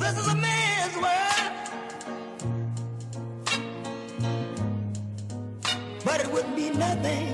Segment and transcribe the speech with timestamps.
[0.00, 1.52] This is a man's world.
[6.04, 7.29] But it would be nothing,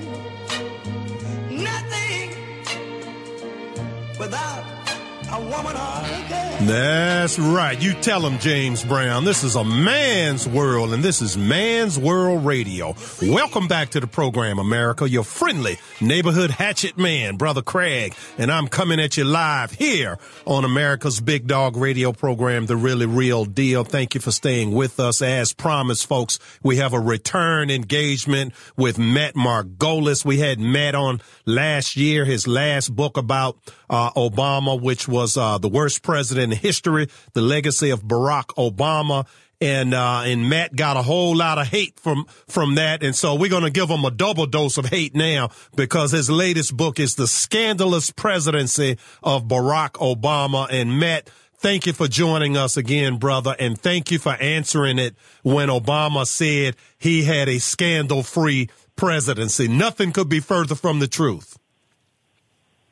[6.67, 7.81] That's right.
[7.81, 9.25] You tell him, James Brown.
[9.25, 12.97] This is a man's world, and this is Man's World Radio.
[13.23, 15.09] Welcome back to the program, America.
[15.09, 20.65] Your friendly neighborhood hatchet man, Brother Craig, and I'm coming at you live here on
[20.65, 23.85] America's Big Dog Radio program, The Really Real Deal.
[23.85, 25.21] Thank you for staying with us.
[25.21, 30.25] As promised, folks, we have a return engagement with Matt Margolis.
[30.25, 33.59] We had Matt on last year, his last book about
[33.89, 39.27] uh, Obama, which was uh, the worst president in history, the legacy of Barack Obama.
[39.59, 43.03] And, uh, and Matt got a whole lot of hate from, from that.
[43.03, 46.29] And so we're going to give him a double dose of hate now because his
[46.29, 50.69] latest book is The Scandalous Presidency of Barack Obama.
[50.71, 53.57] And Matt, thank you for joining us again, brother.
[53.59, 59.69] And thank you for answering it when Obama said he had a scandal free presidency.
[59.69, 61.57] Nothing could be further from the truth.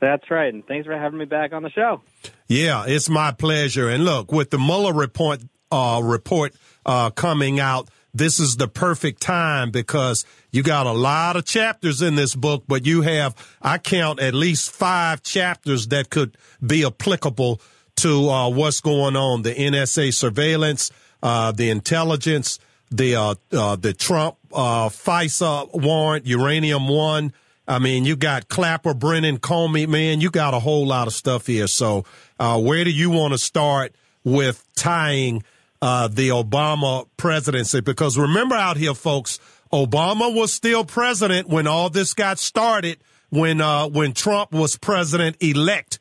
[0.04, 2.02] That's right, and thanks for having me back on the show.
[2.46, 3.88] Yeah, it's my pleasure.
[3.88, 5.40] And look, with the Mueller report
[5.72, 11.36] uh, report uh, coming out, this is the perfect time because you got a lot
[11.36, 16.10] of chapters in this book, but you have I count at least five chapters that
[16.10, 17.62] could be applicable
[17.96, 20.90] to uh, what's going on: the NSA surveillance,
[21.22, 22.58] uh, the intelligence,
[22.90, 27.32] the uh, uh, the Trump FISA warrant, Uranium One.
[27.66, 31.46] I mean, you got Clapper, Brennan, Comey, man, you got a whole lot of stuff
[31.46, 31.66] here.
[31.66, 32.04] So,
[32.38, 35.42] uh, where do you want to start with tying
[35.80, 37.80] uh, the Obama presidency?
[37.80, 39.38] Because remember out here, folks,
[39.72, 42.98] Obama was still president when all this got started.
[43.30, 45.98] When uh, when Trump was president elect,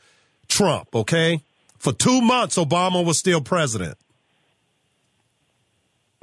[0.47, 0.93] Trump.
[0.93, 1.41] Okay,
[1.79, 3.97] for two months, Obama was still president.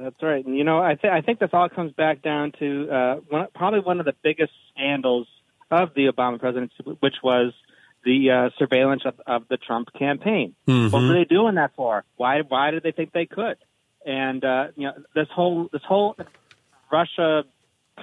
[0.01, 2.89] That's right, and you know, I, th- I think this all comes back down to
[2.89, 5.27] uh, one, probably one of the biggest scandals
[5.69, 7.53] of the Obama presidency, which was
[8.03, 10.55] the uh, surveillance of, of the Trump campaign.
[10.67, 10.91] Mm-hmm.
[10.91, 12.03] What were they doing that for?
[12.15, 12.41] Why?
[12.47, 13.57] Why did they think they could?
[14.05, 16.15] And uh, you know, this whole this whole
[16.91, 17.43] Russia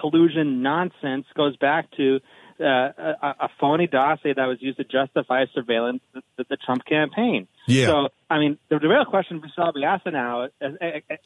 [0.00, 2.20] collusion nonsense goes back to
[2.60, 6.84] uh, a, a phony dossier that was used to justify surveillance of the, the Trump
[6.84, 7.48] campaign.
[7.66, 7.87] Yeah.
[7.87, 10.52] So, I mean, the, the real question we should be asking now, is,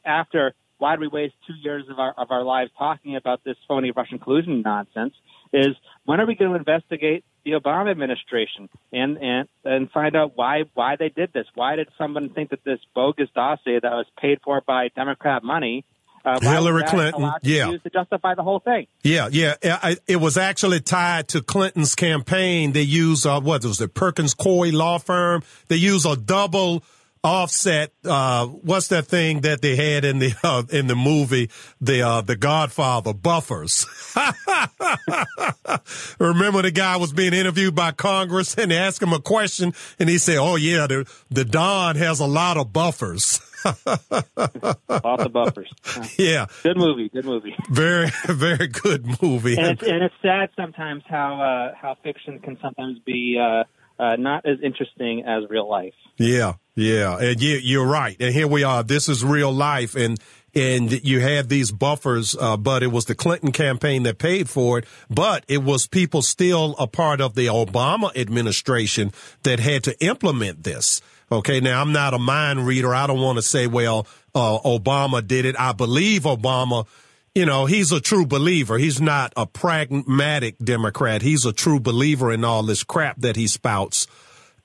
[0.04, 3.56] after why did we waste two years of our of our lives talking about this
[3.68, 5.14] phony Russian collusion nonsense?
[5.52, 10.32] Is when are we going to investigate the Obama administration and and and find out
[10.34, 11.46] why why they did this?
[11.54, 15.84] Why did someone think that this bogus dossier that was paid for by Democrat money?
[16.24, 18.86] Uh, Hillary Clinton, yeah, to justify the whole thing.
[19.02, 19.54] Yeah, yeah.
[19.64, 22.72] I, it was actually tied to Clinton's campaign.
[22.72, 25.42] They used uh, what was it, Perkins Coie law firm.
[25.68, 26.84] They used a double
[27.24, 31.48] offset uh what's that thing that they had in the uh, in the movie
[31.80, 33.86] the uh the godfather buffers
[36.18, 40.08] remember the guy was being interviewed by congress and they asked him a question and
[40.08, 45.70] he said oh yeah the the don has a lot of buffers Lots of buffers.
[46.18, 46.46] Yeah.
[46.62, 47.08] Good movie.
[47.08, 47.54] Good movie.
[47.70, 49.56] Very, very good movie.
[49.56, 53.64] And it's, and it's sad sometimes how uh, how fiction can sometimes be uh,
[53.98, 55.94] uh, not as interesting as real life.
[56.16, 58.16] Yeah, yeah, and you, you're right.
[58.20, 58.82] And here we are.
[58.82, 60.18] This is real life, and
[60.54, 64.78] and you had these buffers, uh, but it was the Clinton campaign that paid for
[64.78, 64.86] it.
[65.08, 69.12] But it was people still a part of the Obama administration
[69.44, 71.00] that had to implement this.
[71.30, 72.94] Okay, now I'm not a mind reader.
[72.94, 75.56] I don't want to say, well, uh, Obama did it.
[75.58, 76.86] I believe Obama.
[77.34, 78.76] You know, he's a true believer.
[78.76, 81.22] He's not a pragmatic Democrat.
[81.22, 84.06] He's a true believer in all this crap that he spouts.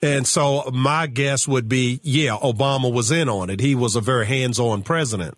[0.01, 3.61] And so my guess would be, yeah, Obama was in on it.
[3.61, 5.37] He was a very hands-on president.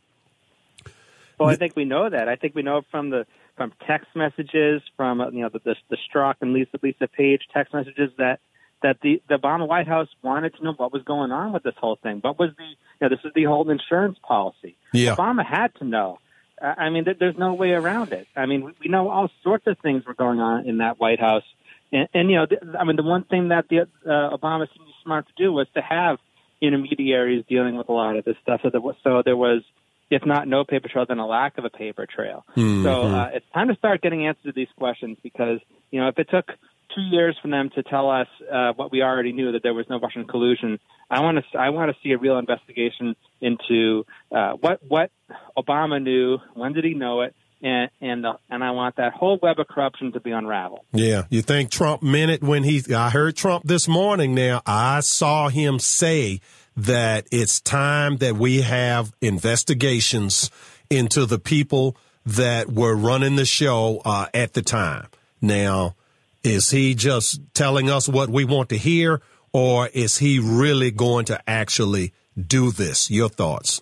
[1.40, 2.28] Well, I think we know that.
[2.28, 3.26] I think we know from the
[3.56, 7.42] from text messages, from uh, you know the the, the Strzok and Lisa Lisa Page
[7.54, 8.40] text messages that
[8.84, 11.76] that the the Obama White House wanted to know what was going on with this
[11.78, 12.20] whole thing.
[12.22, 14.76] What was the you know this is the whole insurance policy.
[14.92, 15.16] Yeah.
[15.16, 16.20] Obama had to know.
[16.62, 18.28] I mean, there's no way around it.
[18.36, 21.20] I mean, we, we know all sorts of things were going on in that White
[21.20, 21.44] House,
[21.92, 24.88] and, and you know, th- I mean, the one thing that the uh, Obama seemed
[25.04, 26.18] smart to do was to have
[26.62, 28.62] intermediaries dealing with a lot of this stuff.
[28.64, 29.62] So there was, so there was
[30.10, 32.46] if not no paper trail, then a lack of a paper trail.
[32.56, 32.84] Mm-hmm.
[32.84, 35.60] So uh, it's time to start getting answers to these questions because
[35.92, 36.46] you know if it took
[36.94, 39.86] two years for them to tell us uh, what we already knew that there was
[39.90, 44.54] no Russian collusion, I want to I want to see a real investigation into uh,
[44.54, 45.12] what what
[45.58, 49.40] Obama knew, when did he know it, and and uh, and I want that whole
[49.42, 50.86] web of corruption to be unraveled.
[50.92, 52.84] Yeah, you think Trump meant it when he?
[52.94, 54.36] I heard Trump this morning.
[54.36, 56.42] Now I saw him say
[56.78, 60.50] that it's time that we have investigations
[60.90, 65.08] into the people that were running the show uh, at the time.
[65.42, 65.96] Now,
[66.44, 69.22] is he just telling us what we want to hear,
[69.54, 73.10] or is he really going to actually do this?
[73.10, 73.82] Your thoughts?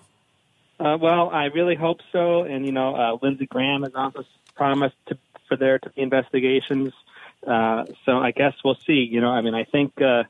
[0.79, 2.43] Uh, well, I really hope so.
[2.43, 4.23] And, you know, uh, Lindsey Graham has also
[4.55, 5.17] promised to,
[5.47, 6.93] for there to be investigations.
[7.45, 9.07] Uh, so I guess we'll see.
[9.09, 10.23] You know, I mean, I think uh,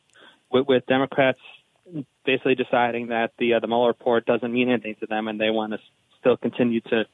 [0.52, 1.40] with, with Democrats
[2.26, 5.50] basically deciding that the uh, the Mueller report doesn't mean anything to them, and they
[5.50, 5.80] want to
[6.20, 7.06] still continue to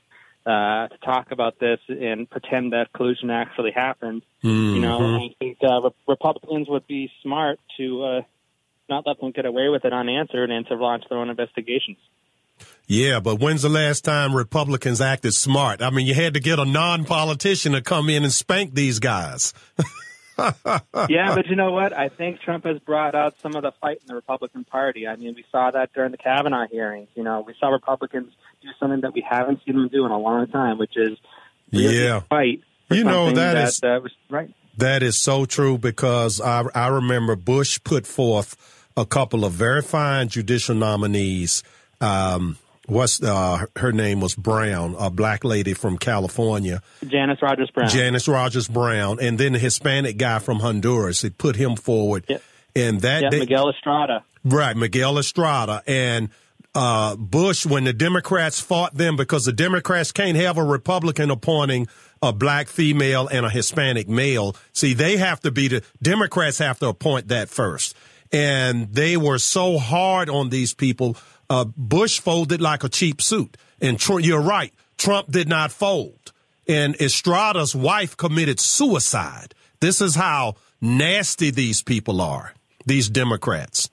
[0.46, 4.24] uh, to talk about this and pretend that collusion actually happened.
[4.44, 4.76] Mm-hmm.
[4.76, 8.22] You know, I think uh, Re- Republicans would be smart to uh,
[8.90, 11.98] not let them get away with it unanswered and to launch their own investigations.
[12.88, 15.82] Yeah, but when's the last time Republicans acted smart?
[15.82, 19.54] I mean, you had to get a non-politician to come in and spank these guys.
[20.38, 21.94] yeah, but you know what?
[21.98, 25.08] I think Trump has brought out some of the fight in the Republican Party.
[25.08, 27.10] I mean, we saw that during the Kavanaugh hearings.
[27.16, 30.18] You know, we saw Republicans do something that we haven't seen them do in a
[30.20, 31.18] long time, which is
[31.72, 32.22] really Yeah.
[32.30, 32.62] fight.
[32.90, 34.52] You know, that that is- uh, was right.
[34.78, 38.56] That is so true because I, I remember Bush put forth
[38.98, 41.64] a couple of very fine judicial nominees.
[42.02, 42.58] Um,
[42.88, 47.90] what's uh, her name was Brown, a black lady from California, Janice Rogers Brown.
[47.90, 51.22] Janice Rogers Brown, and then the Hispanic guy from Honduras.
[51.22, 52.38] He put him forward, Yeah.
[52.76, 54.24] and that yeah, they- Miguel Estrada.
[54.46, 56.30] Right, Miguel Estrada and
[56.76, 61.88] uh, Bush when the Democrats fought them because the Democrats can't have a Republican appointing
[62.22, 64.56] a black female and a Hispanic male.
[64.74, 67.96] See, they have to be the Democrats have to appoint that first.
[68.34, 71.16] And they were so hard on these people.
[71.54, 73.58] Uh, Bush folded like a cheap suit.
[73.80, 74.74] And Tr- you're right.
[74.98, 76.34] Trump did not fold.
[76.68, 79.54] And Estrada's wife committed suicide.
[79.80, 82.56] This is how nasty these people are,
[82.88, 83.92] these Democrats.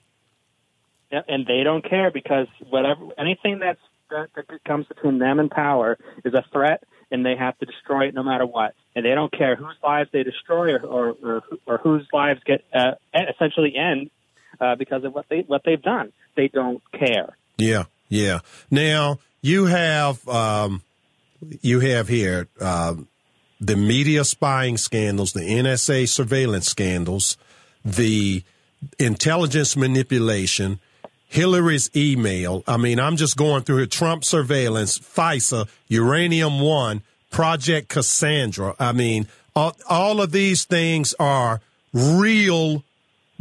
[1.11, 3.79] And they don't care because whatever anything that's
[4.09, 8.07] that, that comes between them and power is a threat, and they have to destroy
[8.07, 8.73] it no matter what.
[8.95, 12.63] And they don't care whose lives they destroy or or, or, or whose lives get
[12.73, 14.09] uh, essentially end
[14.59, 16.11] uh, because of what they what they've done.
[16.35, 17.35] They don't care.
[17.57, 18.39] Yeah, yeah.
[18.69, 20.83] Now you have um,
[21.61, 23.07] you have here um,
[23.59, 27.37] the media spying scandals, the NSA surveillance scandals,
[27.85, 28.43] the
[28.97, 30.79] intelligence manipulation,
[31.27, 32.63] Hillary's email.
[32.67, 33.85] I mean, I'm just going through here.
[33.85, 38.75] Trump surveillance, FISA, Uranium One, Project Cassandra.
[38.79, 41.61] I mean, all, all of these things are
[41.93, 42.83] real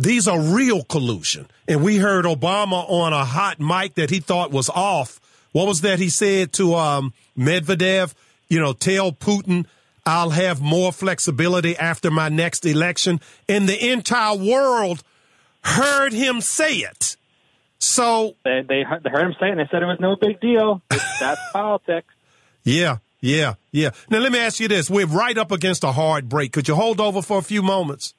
[0.01, 1.47] these are real collusion.
[1.69, 5.21] And we heard Obama on a hot mic that he thought was off.
[5.53, 8.15] What was that he said to um, Medvedev?
[8.49, 9.67] You know, tell Putin
[10.07, 13.21] I'll have more flexibility after my next election.
[13.49, 15.03] And the entire world
[15.63, 17.17] heard him say it.
[17.79, 20.17] So, They they heard they heard him say it, and they said it was no
[20.17, 20.83] big deal.
[20.89, 22.13] That's politics.
[22.63, 23.91] yeah, yeah, yeah.
[24.11, 24.91] Now, let me ask you this.
[24.91, 26.53] We're right up against a hard break.
[26.53, 28.15] Could you hold over for a few moments?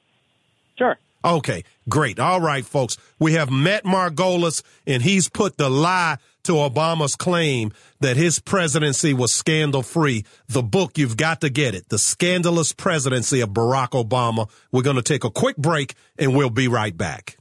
[0.76, 0.96] Sure.
[1.24, 2.18] Okay, great.
[2.18, 2.96] All right, folks.
[3.18, 9.14] We have Matt Margolis, and he's put the lie to Obama's claim that his presidency
[9.14, 10.24] was scandal free.
[10.48, 11.88] The book, you've got to get it.
[11.88, 14.50] The Scandalous Presidency of Barack Obama.
[14.72, 17.36] We're going to take a quick break, and we'll be right back.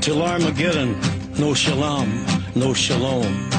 [0.00, 0.98] Till Armageddon,
[1.38, 3.50] no shalom, no shalom.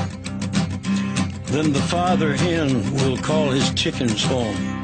[1.47, 4.76] Then the father hen will call his chickens home.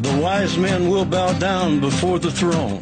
[0.00, 2.80] The wise men will bow down before the throne.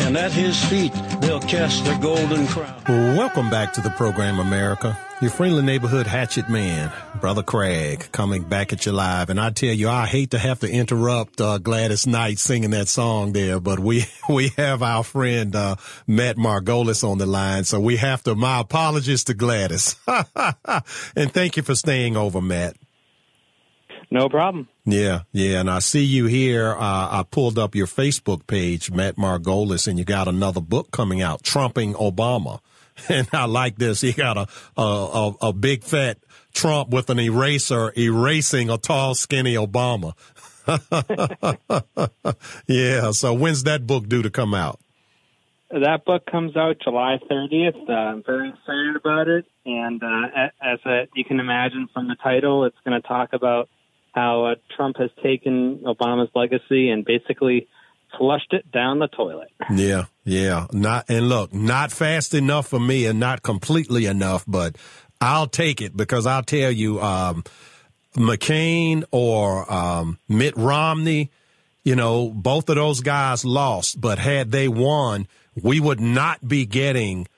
[0.00, 2.82] And at his feet they'll cast their golden crown.
[3.16, 4.98] Welcome back to the program, America.
[5.22, 6.90] Your friendly neighborhood hatchet man,
[7.20, 9.28] Brother Craig, coming back at you live.
[9.30, 12.88] And I tell you, I hate to have to interrupt uh, Gladys Knight singing that
[12.88, 15.76] song there, but we we have our friend uh,
[16.06, 18.34] Matt Margolis on the line, so we have to.
[18.34, 19.96] My apologies to Gladys,
[21.14, 22.76] and thank you for staying over, Matt.
[24.10, 24.68] No problem.
[24.84, 26.72] Yeah, yeah, and I see you here.
[26.72, 31.22] Uh, I pulled up your Facebook page, Matt Margolis, and you got another book coming
[31.22, 32.60] out, Trumping Obama.
[33.08, 34.02] And I like this.
[34.02, 36.18] You got a a, a, a big fat
[36.52, 40.12] Trump with an eraser erasing a tall, skinny Obama.
[42.66, 43.10] yeah.
[43.12, 44.80] So when's that book due to come out?
[45.70, 47.88] That book comes out July 30th.
[47.88, 52.16] Uh, I'm very excited about it, and uh, as a, you can imagine from the
[52.16, 53.68] title, it's going to talk about
[54.12, 57.68] how uh, Trump has taken Obama's legacy and basically
[58.18, 59.50] flushed it down the toilet.
[59.72, 60.66] Yeah, yeah.
[60.72, 64.76] Not and look, not fast enough for me, and not completely enough, but
[65.20, 67.44] I'll take it because I'll tell you, um,
[68.14, 71.30] McCain or um, Mitt Romney,
[71.84, 75.28] you know, both of those guys lost, but had they won,
[75.62, 77.28] we would not be getting,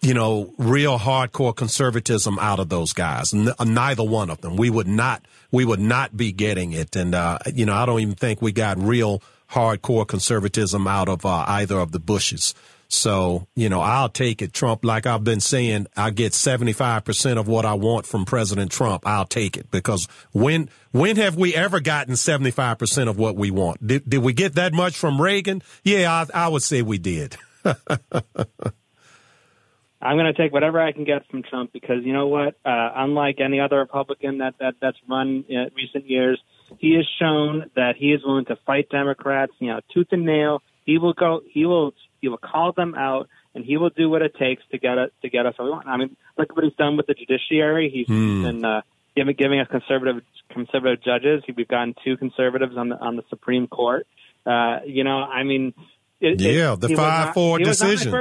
[0.00, 3.32] you know, real hardcore conservatism out of those guys.
[3.32, 4.56] N- neither one of them.
[4.56, 6.96] We would not, we would not be getting it.
[6.96, 11.24] And, uh, you know, I don't even think we got real hardcore conservatism out of
[11.24, 12.54] uh, either of the Bushes.
[12.88, 14.52] So, you know, I'll take it.
[14.52, 19.06] Trump, like I've been saying, I get 75% of what I want from President Trump.
[19.06, 23.86] I'll take it because when, when have we ever gotten 75% of what we want?
[23.86, 25.62] Did, did we get that much from Reagan?
[25.84, 27.36] Yeah, I, I would say we did.
[30.02, 32.54] I'm going to take whatever I can get from Trump because you know what?
[32.64, 36.40] Uh, unlike any other Republican that, that that's run in recent years,
[36.78, 40.62] he has shown that he is willing to fight Democrats, you know, tooth and nail.
[40.84, 41.42] He will go.
[41.48, 44.78] He will he will call them out, and he will do what it takes to
[44.78, 45.86] get it to get us what we want.
[45.86, 47.90] I mean, look at what he's done with the judiciary.
[47.94, 48.42] He's hmm.
[48.42, 48.80] been uh,
[49.14, 51.44] giving giving us conservative conservative judges.
[51.56, 54.08] We've gotten two conservatives on the on the Supreme Court.
[54.44, 55.74] Uh, you know, I mean,
[56.20, 58.12] it, yeah, it, the five four decision.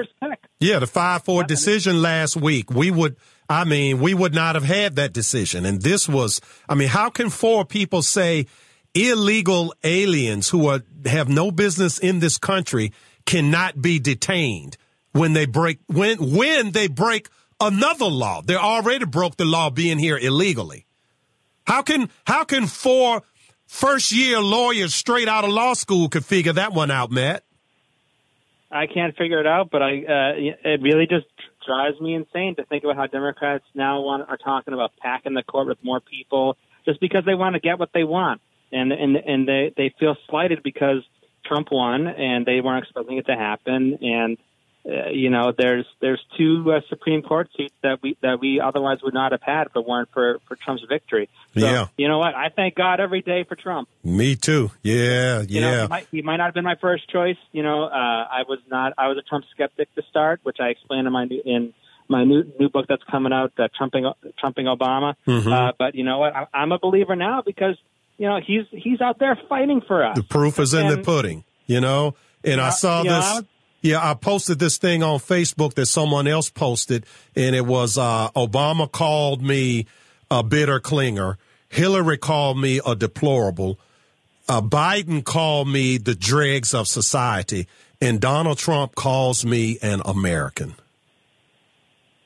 [0.62, 2.70] Yeah, the five four decision last week.
[2.72, 3.18] We would.
[3.50, 5.66] I mean, we would not have had that decision.
[5.66, 6.40] And this was,
[6.70, 8.46] I mean, how can four people say
[8.94, 12.94] illegal aliens who are, have no business in this country
[13.26, 14.78] cannot be detained
[15.12, 17.28] when they break when when they break
[17.60, 18.42] another law.
[18.42, 20.86] They already broke the law being here illegally.
[21.66, 23.24] How can how can four
[23.68, 27.44] first year lawyers straight out of law school could figure that one out, Matt?
[28.72, 31.26] I can't figure it out, but I uh, it really just
[31.66, 35.44] drives me insane to think about how Democrats now want are talking about packing the
[35.44, 39.18] court with more people just because they want to get what they want, and and
[39.18, 41.04] and they they feel slighted because
[41.46, 43.98] Trump won, and they weren't expecting it to happen.
[44.02, 44.38] And
[44.86, 49.00] uh, you know, there's there's two uh, Supreme Court seats that we that we otherwise
[49.04, 51.30] would not have had if it weren't for for Trump's victory.
[51.54, 51.88] So, yeah.
[51.98, 52.34] You know what?
[52.34, 53.90] I thank God every day for Trump.
[54.04, 54.72] Me too.
[54.82, 55.42] Yeah.
[55.42, 55.72] You yeah.
[55.72, 57.38] Know, he, might, he might not have been my first choice.
[57.52, 58.94] You know, uh, I was not.
[58.98, 61.74] I was a Trump skeptic to start, which I explain in my in
[62.08, 65.16] my new new book that's coming out, uh, trumping trumping Obama.
[65.28, 65.52] Mm-hmm.
[65.52, 66.36] Uh, but you know what?
[66.36, 67.78] I, I'm a believer now because
[68.22, 70.16] you know, he's he's out there fighting for us.
[70.16, 72.14] The proof is in and, the pudding, you know.
[72.44, 73.12] And I saw this.
[73.12, 73.42] Know,
[73.82, 78.30] yeah, I posted this thing on Facebook that someone else posted, and it was uh,
[78.36, 79.88] Obama called me
[80.30, 81.38] a bitter clinger.
[81.70, 83.80] Hillary called me a deplorable.
[84.48, 87.68] Uh, Biden called me the dregs of society,
[88.00, 90.76] and Donald Trump calls me an American.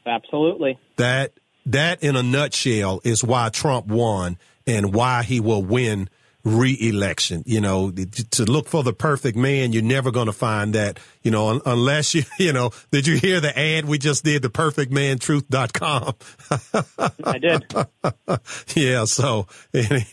[0.06, 0.78] Absolutely.
[0.98, 1.34] That
[1.66, 6.10] that in a nutshell is why Trump won and why he will win
[6.46, 7.44] re-election.
[7.46, 11.32] You know, to look for the perfect man, you're never going to find that, you
[11.32, 16.14] know, unless you, you know, did you hear the ad we just did, the perfectmantruth.com?
[17.26, 17.74] I did.
[18.76, 19.06] yeah.
[19.06, 19.48] So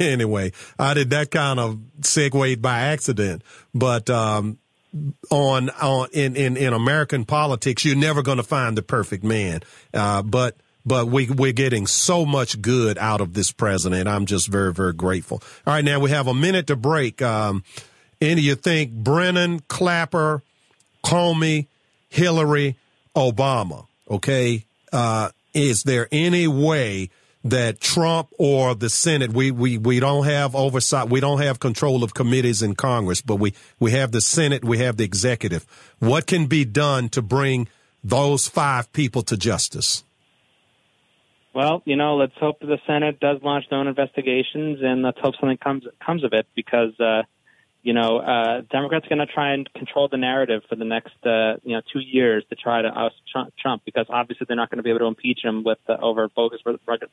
[0.00, 4.58] anyway, I did that kind of segue by accident, but, um,
[5.30, 9.60] on, on, in, in, in American politics, you're never going to find the perfect man.
[9.94, 14.08] Uh, but, but we, we're getting so much good out of this president.
[14.08, 15.42] I'm just very, very grateful.
[15.66, 17.22] All right, now we have a minute to break.
[17.22, 17.64] Um,
[18.20, 20.42] any you think Brennan, Clapper,
[21.04, 21.66] Comey,
[22.08, 22.76] Hillary,
[23.16, 23.86] Obama?
[24.10, 27.10] Okay, uh, is there any way
[27.44, 32.04] that Trump or the Senate, we, we, we don't have oversight, we don't have control
[32.04, 35.66] of committees in Congress, but we, we have the Senate, we have the executive.
[35.98, 37.68] What can be done to bring
[38.04, 40.04] those five people to justice?
[41.54, 45.34] Well, you know, let's hope the Senate does launch their own investigations, and let's hope
[45.38, 46.46] something comes comes of it.
[46.54, 47.22] Because, uh,
[47.82, 51.14] you know, uh, Democrats are going to try and control the narrative for the next,
[51.26, 53.16] uh, you know, two years to try to oust
[53.60, 53.82] Trump.
[53.84, 56.60] Because obviously they're not going to be able to impeach him with uh, over bogus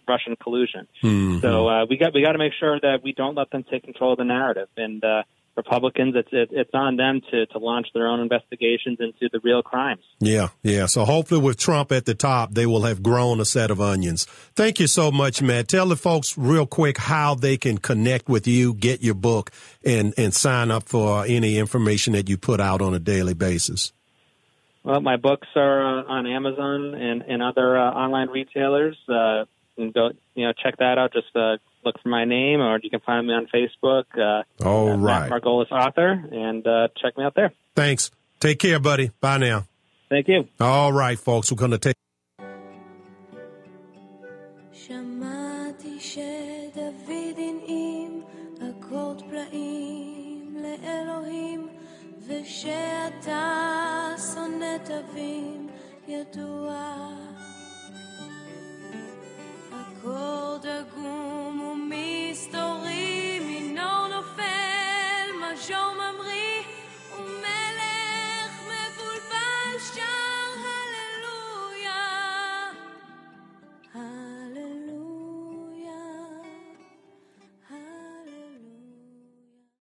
[0.08, 0.88] Russian collusion.
[1.04, 1.40] Mm-hmm.
[1.40, 3.84] So uh, we got we got to make sure that we don't let them take
[3.84, 4.70] control of the narrative.
[4.78, 5.24] And uh,
[5.60, 9.62] Republicans, it's it, it's on them to to launch their own investigations into the real
[9.62, 10.04] crimes.
[10.20, 10.86] Yeah, yeah.
[10.86, 14.26] So hopefully, with Trump at the top, they will have grown a set of onions.
[14.56, 15.68] Thank you so much, Matt.
[15.68, 19.52] Tell the folks real quick how they can connect with you, get your book,
[19.84, 23.92] and and sign up for any information that you put out on a daily basis.
[24.84, 28.98] Well, my books are uh, on Amazon and and other uh, online retailers.
[29.08, 29.46] Uh,
[29.80, 31.14] and go, you know, check that out.
[31.14, 34.05] Just uh, look for my name, or you can find me on Facebook.
[34.17, 35.29] Uh, All right.
[35.29, 37.53] Matt Margolis author, and uh, check me out there.
[37.75, 38.11] Thanks.
[38.41, 39.11] Take care, buddy.
[39.21, 39.67] Bye now.
[40.09, 40.49] Thank you.
[40.61, 41.51] All right, folks.
[41.51, 41.95] We're going to take.
[52.29, 53.45] ושאתה
[54.35, 55.69] שונא תווים
[56.09, 56.75] ידוע